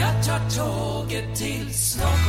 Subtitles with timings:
[0.00, 2.25] Jag tar tåget till Stockholm.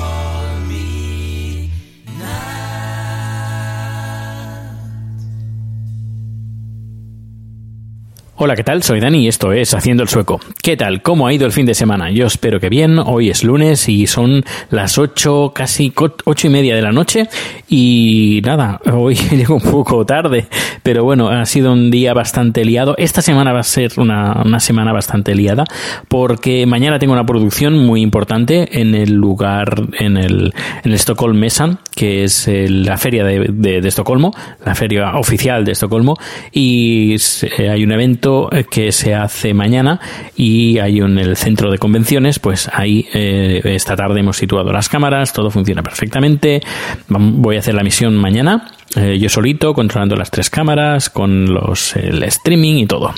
[8.40, 8.84] Hola, ¿qué tal?
[8.84, 10.40] Soy Dani y esto es Haciendo el Sueco.
[10.62, 11.02] ¿Qué tal?
[11.02, 12.12] ¿Cómo ha ido el fin de semana?
[12.12, 13.00] Yo espero que bien.
[13.00, 15.92] Hoy es lunes y son las 8, casi
[16.24, 17.28] ocho y media de la noche.
[17.68, 20.46] Y nada, hoy llego un poco tarde,
[20.84, 22.94] pero bueno, ha sido un día bastante liado.
[23.00, 25.64] Esta semana va a ser una, una semana bastante liada
[26.08, 31.38] porque mañana tengo una producción muy importante en el lugar, en el, en el Stockholm
[31.40, 34.32] Mesan, que es el- la feria de, de- Estocolmo,
[34.64, 36.18] la feria oficial de Estocolmo.
[36.52, 40.00] Y se- hay un evento eh, que se hace mañana
[40.36, 44.89] y hay en el centro de convenciones, pues ahí eh, esta tarde hemos situado las
[44.89, 46.61] cámaras, todo funciona perfectamente.
[47.08, 51.95] Voy a hacer la misión mañana, eh, yo solito, controlando las tres cámaras, con los
[51.95, 53.14] el streaming y todo.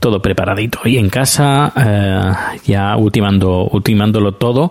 [0.00, 0.80] Todo preparadito.
[0.84, 4.70] Y en casa, ya ultimando, ultimándolo todo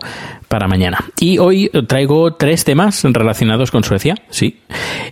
[0.55, 0.99] para mañana.
[1.19, 4.59] Y hoy traigo tres temas relacionados con Suecia, sí.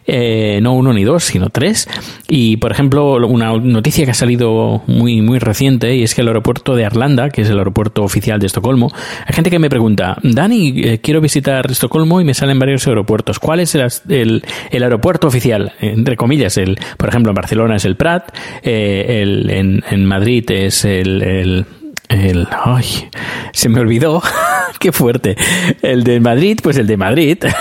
[0.07, 1.89] Eh, no uno ni dos, sino tres.
[2.29, 6.29] Y, por ejemplo, una noticia que ha salido muy, muy reciente y es que el
[6.29, 8.89] aeropuerto de Arlanda, que es el aeropuerto oficial de Estocolmo,
[9.27, 13.37] hay gente que me pregunta, Dani, eh, quiero visitar Estocolmo y me salen varios aeropuertos.
[13.37, 14.43] ¿Cuál es el, el-
[14.83, 15.73] aeropuerto oficial?
[15.81, 19.49] Entre comillas, el, por ejemplo, en Barcelona es el Prat, eh, el-
[19.89, 21.65] en Madrid es el-
[22.09, 23.09] el ay,
[23.51, 24.21] se me olvidó.
[24.79, 25.35] Qué fuerte.
[25.81, 27.37] El de Madrid, pues el de Madrid.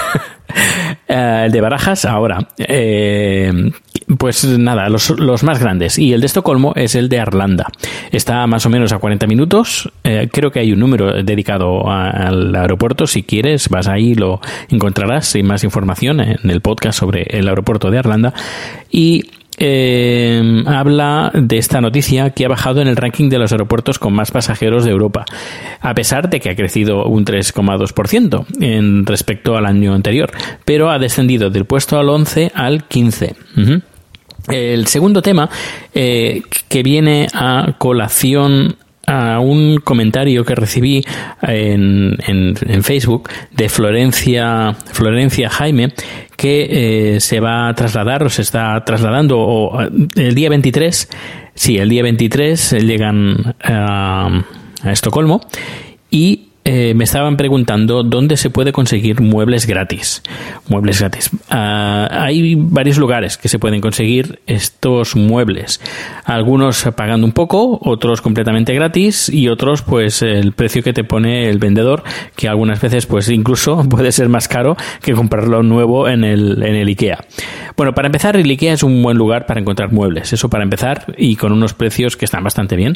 [1.09, 2.49] Eh, el de Barajas, ahora.
[2.59, 3.53] Eh,
[4.19, 5.99] pues nada, los, los más grandes.
[5.99, 7.67] Y el de Estocolmo es el de Arlanda.
[8.11, 9.91] Está más o menos a 40 minutos.
[10.05, 13.07] Eh, creo que hay un número dedicado al aeropuerto.
[13.07, 17.91] Si quieres, vas ahí lo encontrarás sin más información en el podcast sobre el aeropuerto
[17.91, 18.33] de Arlanda.
[18.91, 19.25] Y
[19.65, 24.13] eh, habla de esta noticia que ha bajado en el ranking de los aeropuertos con
[24.13, 25.25] más pasajeros de Europa,
[25.81, 30.33] a pesar de que ha crecido un 3,2% en respecto al año anterior,
[30.65, 33.37] pero ha descendido del puesto al 11 al 15.
[33.57, 33.83] Ujú.
[34.49, 35.49] El segundo tema
[35.95, 38.75] eh, que viene a colación
[39.13, 41.05] a un comentario que recibí
[41.43, 45.93] en, en- en Facebook de Florencia, Florencia Jaime
[46.37, 51.09] que eh, se va a trasladar o se está trasladando o, eh, el día 23,
[51.55, 54.43] sí, el día 23 llegan a,
[54.83, 55.41] a Estocolmo
[56.11, 60.23] y eh, me estaban preguntando dónde se puede conseguir muebles gratis.
[60.71, 61.29] Muebles gratis.
[61.51, 65.83] Ah, hay varios lugares que se pueden conseguir estos muebles.
[66.25, 71.51] Algunos pagando un poco, otros completamente gratis y otros pues el precio que te pone
[71.51, 72.05] el vendedor,
[72.37, 76.75] que algunas veces pues incluso puede ser más caro que comprarlo nuevo en el, en
[76.75, 77.19] el IKEA.
[77.77, 80.33] Bueno, para empezar, el IKEA es un buen lugar para encontrar muebles.
[80.33, 82.95] Eso para empezar y con unos precios que están bastante bien.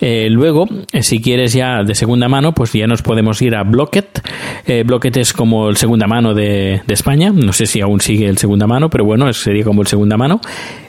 [0.00, 3.64] Eh, luego, eh, si quieres ya de segunda mano, pues ya nos podemos ir a
[3.64, 4.20] Blocket.
[4.64, 7.32] Eh, Blocket es como el segunda mano de, España.
[7.34, 10.40] No sé si aún sigue el segunda mano, pero bueno, sería como el segunda mano.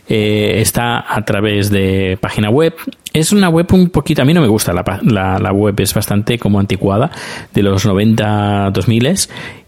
[0.08, 2.76] Eh, está a través de página web.
[3.14, 5.94] Es una web un poquito, a mí no me gusta la, la, la web, es
[5.94, 7.12] bastante como anticuada,
[7.54, 9.16] de los 90, 2000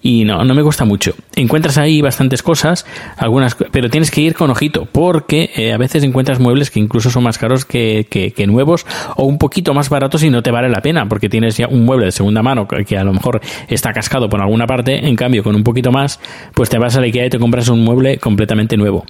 [0.02, 1.14] y no, no me gusta mucho.
[1.36, 2.86] Encuentras ahí bastantes cosas,
[3.18, 7.10] algunas, pero tienes que ir con ojito, porque eh, a veces encuentras muebles que incluso
[7.10, 8.86] son más caros que, que- que nuevos
[9.18, 11.84] o un poquito más baratos y no te vale la pena, porque tienes ya un
[11.84, 15.18] mueble de segunda mano que que a lo mejor está cascado por alguna parte, en
[15.18, 16.18] cambio con un poquito más,
[16.54, 19.06] pues te vas a la IKEA y te compras un mueble completamente nuevo.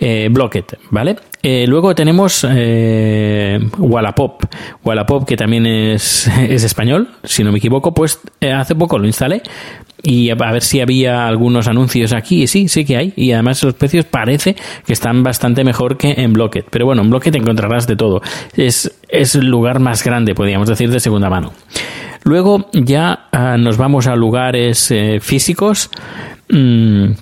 [0.00, 1.16] Eh, Blocket, ¿vale?
[1.42, 4.44] Eh, luego tenemos eh, Wallapop.
[4.84, 9.06] Wallapop, que también es, es español, si no me equivoco, pues eh, hace poco lo
[9.06, 9.42] instalé
[10.02, 12.42] y a ver si había algunos anuncios aquí.
[12.42, 13.12] Y sí, sí que hay.
[13.16, 14.56] Y además los precios parece
[14.86, 16.66] que están bastante mejor que en Blocket.
[16.70, 18.22] Pero bueno, en Blocket encontrarás de todo.
[18.54, 21.52] Es, es el lugar más grande, podríamos decir, de segunda mano.
[22.22, 25.90] Luego ya ah, nos vamos a lugares físicos.
[26.48, 27.12] Mm,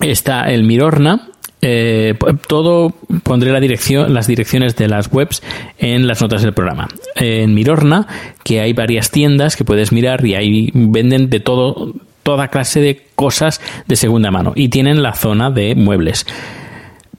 [0.00, 1.30] está el Mirorna,
[1.62, 2.14] eh,
[2.46, 5.42] todo pondré las direcciones de las webs
[5.78, 6.88] en las notas del programa.
[7.16, 8.06] En Mirorna,
[8.42, 13.06] que hay varias tiendas que puedes mirar y ahí venden de todo, toda clase de
[13.14, 16.26] cosas de segunda mano y tienen la zona de muebles.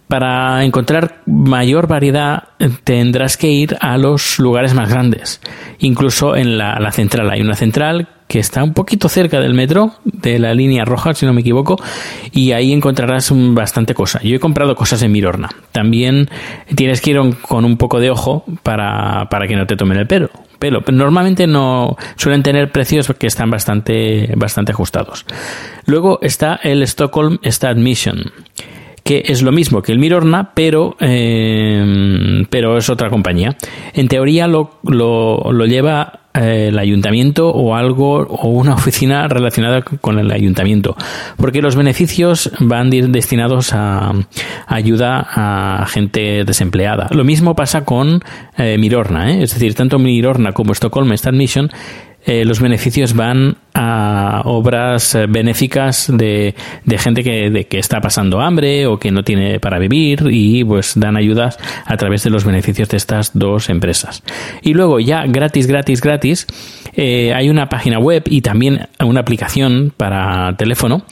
[0.08, 2.44] Para encontrar mayor variedad
[2.84, 5.40] tendrás que ir a los lugares más grandes.
[5.80, 10.40] Incluso en la central hay una central que está un poquito cerca del metro, de
[10.40, 11.76] la línea roja, si no me equivoco,
[12.32, 14.22] y ahí encontrarás bastante cosa.
[14.24, 15.50] Yo he comprado cosas en Mirorna.
[15.74, 16.30] También
[16.74, 20.08] tienes que ir con un poco de ojo para, para que no te tomen el
[20.08, 20.30] pelo.
[20.60, 20.82] Pelo.
[20.94, 25.26] Normalmente no suelen tener precios que están bastante, bastante ajustados.
[25.86, 28.32] Luego está el Stockholm Star Mission
[29.04, 33.58] que es lo mismo que el Mirorna, pero, eh, pero es otra compañía.
[33.94, 40.20] En teoría lo, lo, lo lleva el ayuntamiento o algo o una oficina relacionada con
[40.20, 40.96] el ayuntamiento
[41.38, 44.14] porque los beneficios van destinados a,
[44.68, 48.24] ayuda a gente desempleada lo mismo pasa con
[48.58, 49.44] eh, Mirorna ¿eh?
[49.44, 51.70] es decir tanto Mirorna como Stockholm Star Mission
[52.26, 56.54] eh, los beneficios van a obras eh, benéficas de,
[56.86, 60.64] de gente que, de, que está pasando hambre o que no tiene para vivir y
[60.64, 64.24] pues dan ayudas a través de los beneficios de estas dos empresas.
[64.62, 66.48] Y luego ya gratis, gratis, gratis,
[66.94, 71.06] eh, hay una página web y también una aplicación para teléfono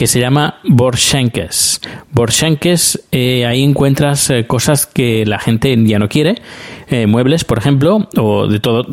[0.00, 1.82] que se llama Borschenkes.
[2.10, 6.36] Borschenkes, eh, ahí encuentras eh, cosas que la gente ya no quiere,
[6.88, 8.86] eh, muebles, por ejemplo, o de todo,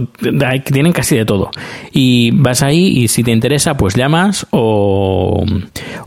[0.66, 1.50] tienen casi de todo.
[1.94, 5.46] Y vas ahí y si te interesa, pues llamas o,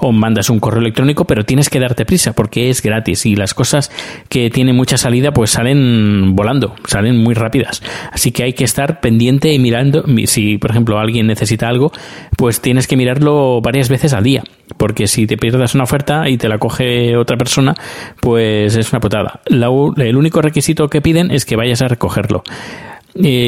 [0.00, 3.54] o mandas un correo electrónico, pero tienes que darte prisa porque es gratis y las
[3.54, 3.90] cosas
[4.28, 7.82] que tienen mucha salida, pues salen volando, salen muy rápidas.
[8.12, 11.92] Así que hay que estar pendiente y mirando, si por ejemplo alguien necesita algo,
[12.36, 14.42] pues tienes que mirarlo varias veces al día
[14.76, 17.74] porque si te pierdas una oferta y te la coge otra persona,
[18.20, 19.40] pues es una putada.
[19.46, 22.42] el único requisito que piden es que vayas a recogerlo.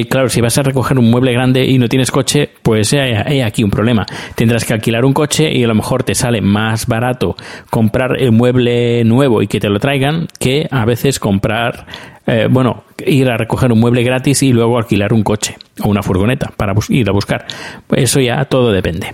[0.09, 3.63] Claro, si vas a recoger un mueble grande y no tienes coche, pues hay, aquí
[3.63, 4.05] un problema.
[4.35, 7.37] Tendrás que alquilar un coche y a lo mejor te sale más barato
[7.71, 11.87] comprar el mueble nuevo y que te lo traigan que a veces comprar,
[12.27, 16.03] eh, bueno, ir a recoger un mueble gratis y luego alquilar un coche o una
[16.03, 17.47] furgoneta para ir a buscar.
[17.91, 19.13] Eso ya todo depende.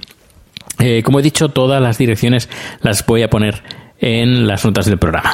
[0.79, 2.49] Eh, como he dicho, todas las direcciones
[2.83, 3.62] las voy a poner
[4.00, 5.33] en las notas del programa.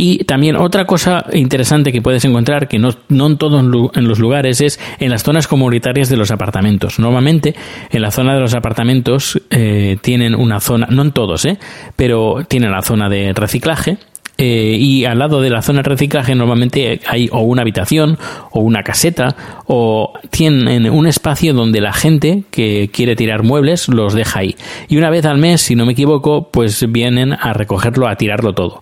[0.00, 4.20] Y también otra cosa interesante que puedes encontrar, que no, no en todos en los
[4.20, 7.00] lugares, es en las zonas comunitarias de los apartamentos.
[7.00, 7.56] Normalmente
[7.90, 11.58] en la zona de los apartamentos eh, tienen una zona, no en todos, eh,
[11.96, 13.98] pero tienen la zona de reciclaje
[14.40, 18.18] eh, y al lado de la zona de reciclaje normalmente hay o una habitación
[18.52, 19.34] o una caseta
[19.66, 24.54] o tienen un espacio donde la gente que quiere tirar muebles los deja ahí.
[24.88, 28.52] Y una vez al mes, si no me equivoco, pues vienen a recogerlo, a tirarlo
[28.52, 28.80] todo.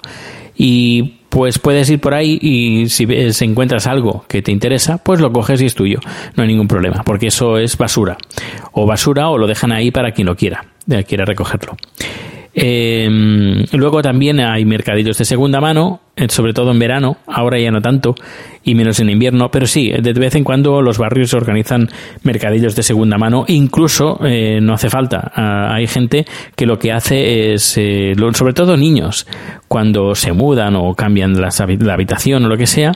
[0.57, 5.21] Y pues puedes ir por ahí y si ves, encuentras algo que te interesa, pues
[5.21, 6.01] lo coges y es tuyo.
[6.35, 8.17] No hay ningún problema, porque eso es basura.
[8.73, 10.65] O basura o lo dejan ahí para quien lo quiera,
[11.07, 11.77] quiera recogerlo.
[12.55, 13.07] Eh,
[13.73, 17.83] luego también hay mercadillos de segunda mano, eh, sobre todo en verano, ahora ya no
[17.83, 18.15] tanto,
[18.67, 21.89] y menos en invierno, pero sí, de vez en cuando los barrios organizan
[22.25, 25.31] mercadillos de segunda mano, incluso eh, no hace falta.
[25.35, 29.27] Ah, hay gente que lo que hace es, eh, sobre todo niños,
[29.69, 31.51] cuando se mudan o cambian la,
[31.93, 32.93] habitación o lo que sea,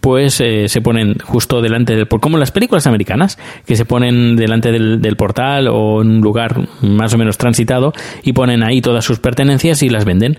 [0.00, 4.70] pues eh, se ponen justo delante del como las películas americanas que se ponen delante
[4.70, 9.04] del, del, portal o en un lugar más o menos transitado y ponen ahí todas
[9.04, 10.36] sus pertenencias y las venden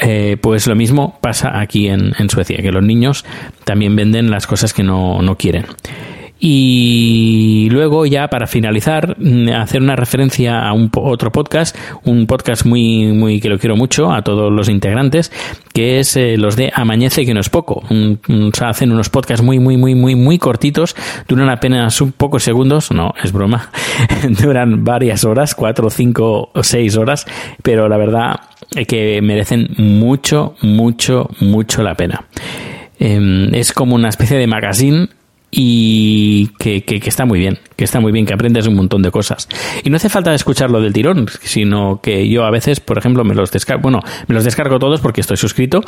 [0.00, 3.24] eh, pues lo mismo pasa aquí en, en, Suecia que los niños
[3.64, 5.66] también venden las cosas que no, no quieren
[6.44, 12.66] y luego ya para finalizar mm, hacer una referencia a un otro podcast, un podcast
[12.66, 15.30] muy muy que lo quiero mucho a todos los integrantes,
[15.72, 17.84] que es eh, los de Amañece que no es poco.
[17.88, 20.96] O sea, hacen unos podcasts muy muy muy muy muy cortitos,
[21.28, 23.70] duran apenas un pocos segundos, no, es broma.
[24.42, 27.24] duran varias horas, cuatro, cinco o seis horas,
[27.62, 28.40] pero la verdad
[28.74, 32.24] es que merecen mucho mucho mucho la pena.
[32.98, 35.08] Eh, es como una especie de magazine
[35.54, 39.02] y que, que, que, está muy bien, que está muy bien, que aprendes un montón
[39.02, 39.48] de cosas.
[39.84, 43.34] Y no hace falta escucharlo del tirón, sino que yo a veces, por ejemplo, me
[43.34, 45.82] los descargo, bueno, me los descargo todos porque estoy suscrito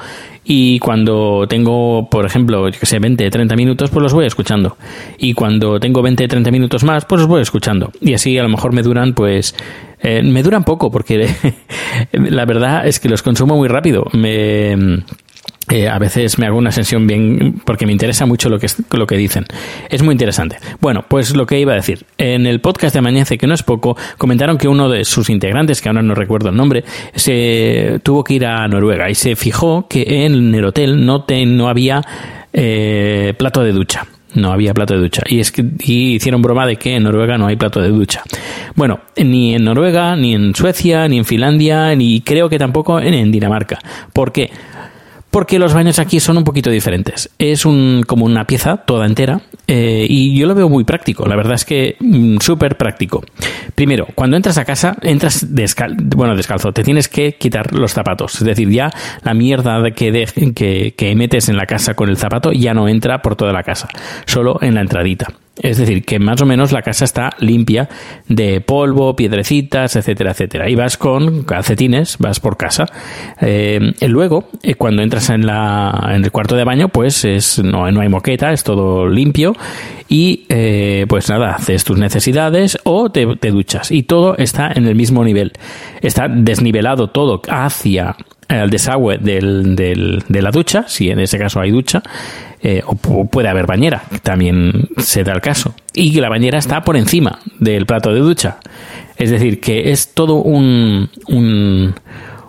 [0.44, 4.76] y cuando tengo, por ejemplo, yo que sé, 20, 30 minutos, pues los voy escuchando.
[5.16, 7.90] Y cuando tengo 20, 30 minutos más, pues los voy escuchando.
[8.02, 9.54] Y así a lo mejor me duran, pues,
[10.02, 11.26] eh, me duran poco porque
[12.12, 14.04] la verdad es que los consumo muy rápido.
[14.12, 15.02] Me
[15.70, 19.06] eh, a veces me hago una sesión bien porque me interesa mucho lo que, lo
[19.06, 19.46] que dicen.
[19.88, 20.58] Es muy interesante.
[20.80, 22.04] Bueno, pues lo que iba a decir.
[22.18, 25.80] En el podcast de Amañece, que no es poco, comentaron que uno de sus integrantes,
[25.80, 29.88] que ahora no recuerdo el nombre, se tuvo que ir a Noruega y se fijó
[29.88, 32.02] que en el hotel no, te, no había
[32.52, 34.06] eh, plato de ducha.
[34.34, 35.22] No había plato de ducha.
[35.26, 38.22] Y, es que, y hicieron broma de que en Noruega no hay plato de ducha.
[38.74, 43.14] Bueno, ni en Noruega, ni en Suecia, ni en Finlandia, ni creo que tampoco en,
[43.14, 43.78] en Dinamarca.
[44.12, 44.50] ¿Por qué?
[45.34, 47.28] Porque los baños aquí son un poquito diferentes.
[47.40, 51.26] Es un, como una pieza toda entera eh, y yo lo veo muy práctico.
[51.26, 53.24] La verdad es que mm, súper práctico.
[53.74, 56.72] Primero, cuando entras a casa, entras descal bueno, descalzo.
[56.72, 58.36] Te tienes que quitar los zapatos.
[58.36, 58.92] Es decir, ya
[59.24, 63.20] la mierda que, que, que metes en la casa con el zapato ya no entra
[63.20, 63.88] por toda la casa,
[64.26, 65.34] solo en la entradita.
[65.56, 67.88] Es decir, que más o menos la casa está limpia
[68.28, 70.68] de polvo, piedrecitas, etcétera, etcétera.
[70.68, 72.86] Y vas con calcetines, vas por casa.
[73.40, 77.88] Eh, luego, eh, cuando entras en, la, en el cuarto de baño, pues es, no,
[77.90, 79.54] no hay moqueta, es todo limpio.
[80.08, 83.92] Y eh, pues nada, haces tus necesidades o te, te duchas.
[83.92, 85.52] Y todo está en el mismo nivel.
[86.02, 88.16] Está desnivelado todo hacia
[88.48, 92.02] el desagüe del, del, de la ducha, si en ese caso hay ducha,
[92.62, 95.74] eh, o puede haber bañera, también se da el caso.
[95.92, 98.58] Y que la bañera está por encima del plato de ducha.
[99.16, 101.94] Es decir, que es todo un, un,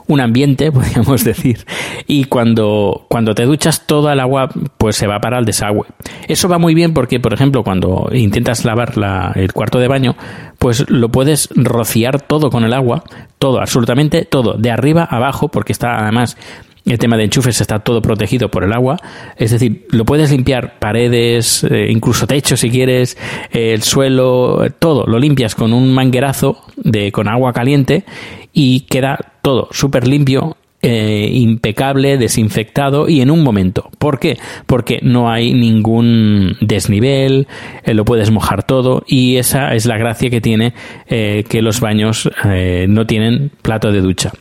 [0.07, 1.65] un ambiente, podríamos decir,
[2.07, 5.85] y cuando, cuando te duchas toda el agua pues se va para el desagüe.
[6.27, 10.15] Eso va muy bien porque, por ejemplo, cuando intentas lavar la, el cuarto de baño,
[10.59, 13.03] pues lo puedes rociar todo con el agua,
[13.39, 16.37] todo, absolutamente todo, de arriba a abajo, porque está además
[16.85, 18.97] el tema de enchufes está todo protegido por el agua.
[19.37, 23.17] Es decir, lo puedes limpiar paredes, eh, incluso techo si quieres,
[23.51, 25.05] el suelo, todo.
[25.07, 28.05] Lo limpias con un manguerazo de, con agua caliente
[28.53, 33.89] y queda todo súper limpio eh, impecable, desinfectado y en un momento.
[33.97, 34.37] ¿Por qué?
[34.67, 37.47] Porque no hay ningún desnivel,
[37.83, 40.73] eh, lo puedes mojar todo y esa es la gracia que tiene
[41.07, 44.31] eh, que los baños eh, no tienen plato de ducha.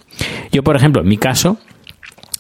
[0.53, 1.57] Yo, por ejemplo, en mi caso,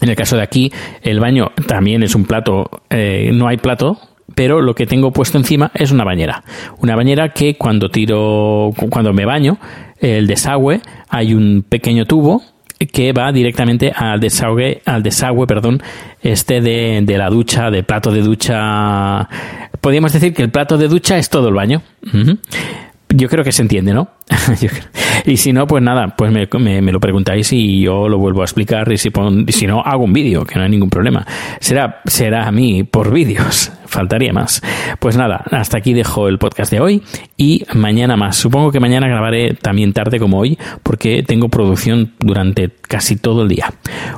[0.02, 0.70] en el caso de aquí,
[1.02, 3.99] el baño también es un plato, eh, no hay plato,
[4.34, 6.44] pero lo que tengo puesto encima es una bañera.
[6.78, 9.58] Una bañera que cuando tiro, cuando me baño,
[9.99, 12.42] el desagüe, hay un pequeño tubo
[12.78, 15.83] que va directamente al desagüe, al desagüe, perdón,
[16.23, 19.28] este de, de la ducha, de plato de ducha.
[19.81, 21.83] Podríamos decir que el plato de ducha es todo el baño.
[23.16, 24.09] Yo creo que se entiende, ¿no?
[25.25, 26.49] y si no, pues nada, pues me,
[26.80, 30.02] me, lo preguntáis y yo lo vuelvo a explicar y si, pon, si no, hago
[30.02, 31.25] un vídeo, que no hay ningún problema.
[31.61, 34.62] Será, será a mí por vídeos, faltaría más.
[34.99, 37.02] Pues nada, hasta aquí dejo el podcast de hoy
[37.37, 38.37] y mañana más.
[38.37, 43.49] Supongo que mañana grabaré también tarde como hoy porque tengo producción durante casi todo el
[43.49, 43.73] día.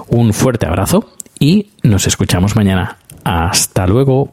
[0.09, 2.97] Un fuerte abrazo y nos escuchamos mañana.
[3.25, 4.33] Hasta luego.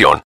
[0.00, 0.29] información.